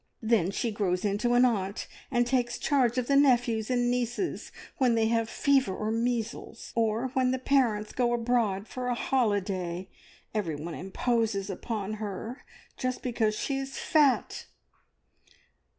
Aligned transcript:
Then 0.23 0.49
she 0.49 0.71
grows 0.71 1.05
into 1.05 1.33
an 1.35 1.45
aunt, 1.45 1.85
and 2.09 2.25
takes 2.25 2.57
charge 2.57 2.97
of 2.97 3.05
the 3.05 3.15
nephews 3.15 3.69
and 3.69 3.91
nieces 3.91 4.51
when 4.79 4.95
they 4.95 5.09
have 5.09 5.29
fever 5.29 5.75
or 5.75 5.91
measles, 5.91 6.73
or 6.75 7.09
when 7.09 7.29
the 7.29 7.37
parents 7.37 7.93
go 7.93 8.11
abroad 8.11 8.67
for 8.67 8.87
a 8.87 8.95
holiday. 8.95 9.89
Everyone 10.33 10.73
imposes 10.73 11.51
upon 11.51 11.93
her, 12.01 12.43
just 12.77 13.03
because 13.03 13.35
she 13.35 13.57
is 13.57 13.77
fat!" 13.77 14.47